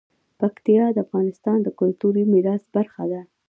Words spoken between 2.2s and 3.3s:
میراث برخه ده.